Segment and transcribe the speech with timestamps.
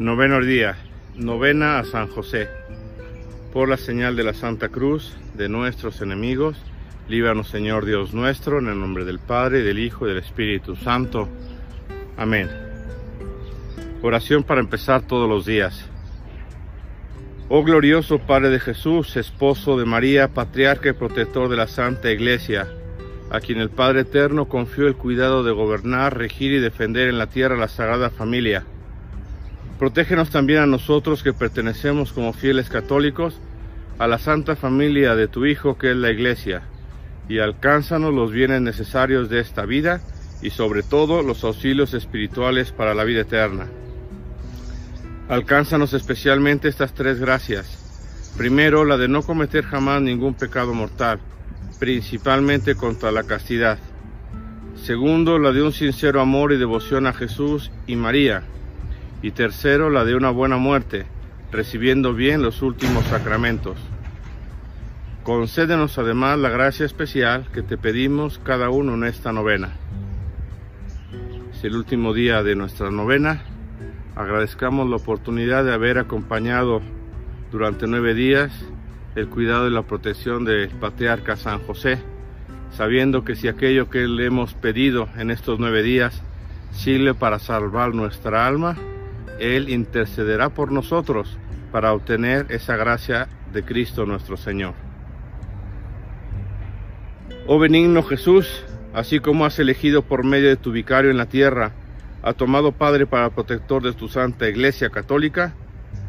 [0.00, 0.76] Noveno día,
[1.14, 2.48] novena a San José.
[3.52, 6.60] Por la señal de la Santa Cruz de nuestros enemigos,
[7.06, 11.28] líbranos Señor Dios nuestro, en el nombre del Padre, del Hijo y del Espíritu Santo.
[12.16, 12.50] Amén.
[14.02, 15.88] Oración para empezar todos los días.
[17.48, 22.66] Oh glorioso Padre de Jesús, esposo de María, patriarca y protector de la Santa Iglesia,
[23.30, 27.28] a quien el Padre Eterno confió el cuidado de gobernar, regir y defender en la
[27.28, 28.64] tierra la Sagrada Familia
[29.78, 33.40] Protégenos también a nosotros que pertenecemos como fieles católicos
[33.98, 36.62] a la santa familia de tu Hijo que es la Iglesia,
[37.28, 40.00] y alcánzanos los bienes necesarios de esta vida
[40.42, 43.66] y sobre todo los auxilios espirituales para la vida eterna.
[45.28, 47.80] Alcánzanos especialmente estas tres gracias.
[48.36, 51.18] Primero, la de no cometer jamás ningún pecado mortal,
[51.78, 53.78] principalmente contra la castidad.
[54.76, 58.42] Segundo, la de un sincero amor y devoción a Jesús y María,
[59.24, 61.06] y tercero la de una buena muerte,
[61.50, 63.78] recibiendo bien los últimos sacramentos.
[65.22, 69.72] Concédenos además la gracia especial que te pedimos cada uno en esta novena.
[71.54, 73.44] Es el último día de nuestra novena.
[74.14, 76.82] Agradezcamos la oportunidad de haber acompañado
[77.50, 78.52] durante nueve días
[79.16, 81.98] el cuidado y la protección del patriarca San José,
[82.72, 86.22] sabiendo que si aquello que le hemos pedido en estos nueve días
[86.72, 88.76] sirve para salvar nuestra alma,
[89.38, 91.38] él intercederá por nosotros
[91.72, 94.74] para obtener esa gracia de Cristo nuestro Señor.
[97.46, 101.72] Oh benigno Jesús, así como has elegido por medio de tu vicario en la tierra,
[102.22, 105.54] ha tomado Padre para protector de tu Santa Iglesia Católica,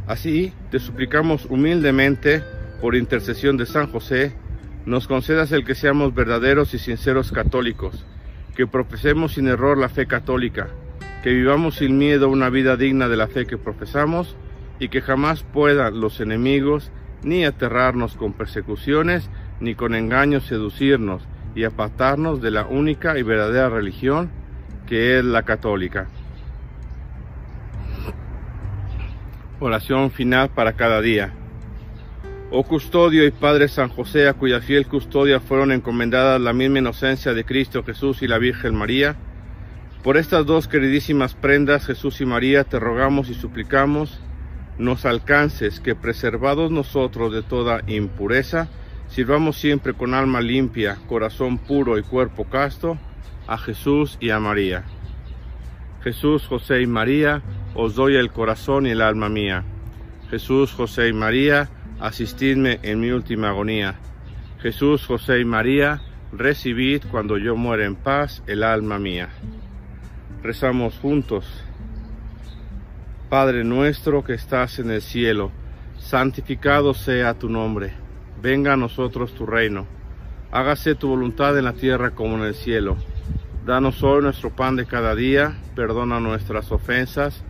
[0.08, 2.44] así te suplicamos humildemente,
[2.80, 4.34] por intercesión de San José,
[4.86, 8.06] nos concedas el que seamos verdaderos y sinceros católicos,
[8.56, 10.68] que profesemos sin error la fe católica,
[11.26, 14.36] que vivamos sin miedo una vida digna de la fe que profesamos
[14.78, 16.92] y que jamás puedan los enemigos
[17.24, 19.28] ni aterrarnos con persecuciones
[19.60, 21.24] ni con engaños seducirnos
[21.56, 24.30] y apartarnos de la única y verdadera religión
[24.86, 26.10] que es la católica.
[29.60, 31.34] Oración final para cada día.
[32.52, 37.34] Oh custodio y Padre San José, a cuya fiel custodia fueron encomendadas la misma inocencia
[37.34, 39.16] de Cristo Jesús y la Virgen María,
[40.06, 44.22] por estas dos queridísimas prendas, Jesús y María, te rogamos y suplicamos,
[44.78, 48.70] nos alcances que preservados nosotros de toda impureza,
[49.08, 53.00] sirvamos siempre con alma limpia, corazón puro y cuerpo casto,
[53.48, 54.84] a Jesús y a María.
[56.04, 57.42] Jesús, José y María,
[57.74, 59.64] os doy el corazón y el alma mía.
[60.30, 63.96] Jesús, José y María, asistidme en mi última agonía.
[64.62, 69.30] Jesús, José y María, recibid cuando yo muera en paz el alma mía.
[70.46, 71.44] Rezamos juntos.
[73.32, 75.50] Padre nuestro que estás en el cielo,
[75.98, 77.94] santificado sea tu nombre.
[78.44, 79.88] Venga a nosotros tu reino.
[80.52, 82.96] Hágase tu voluntad en la tierra como en el cielo.
[83.66, 85.58] Danos hoy nuestro pan de cada día.
[85.76, 87.44] Perdona nuestras ofensas,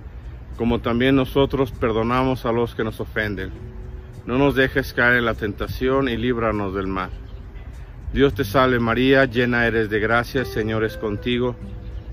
[0.56, 3.52] como también nosotros perdonamos a los que nos ofenden.
[4.26, 7.10] No nos dejes caer en la tentación y líbranos del mal.
[8.14, 11.58] Dios te salve María, llena eres de gracia, el Señor es contigo.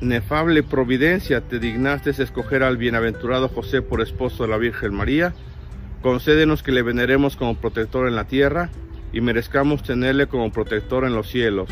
[0.00, 5.34] inefable providencia te dignaste escoger al bienaventurado José por esposo de la Virgen María,
[6.02, 8.70] concédenos que le veneremos como protector en la tierra
[9.12, 11.70] y merezcamos tenerle como protector en los cielos.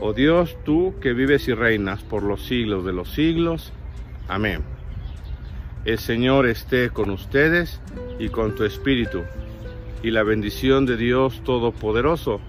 [0.00, 3.72] Oh Dios, tú que vives y reinas por los siglos de los siglos.
[4.28, 4.62] Amén.
[5.84, 7.80] El Señor esté con ustedes
[8.18, 9.22] y con tu espíritu,
[10.02, 12.40] y la bendición de Dios Todopoderoso,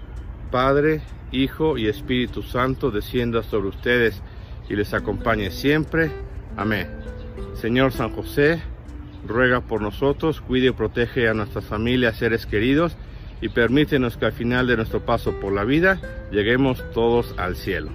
[0.51, 1.01] Padre,
[1.31, 4.21] Hijo y Espíritu Santo descienda sobre ustedes
[4.69, 6.11] y les acompañe siempre.
[6.57, 6.87] Amén.
[7.55, 8.61] Señor San José,
[9.27, 12.95] ruega por nosotros, cuide y protege a nuestras familias, seres queridos
[13.41, 15.99] y permítenos que al final de nuestro paso por la vida
[16.31, 17.89] lleguemos todos al cielo.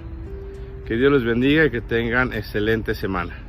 [0.85, 3.46] Que Dios les bendiga y que tengan excelente semana.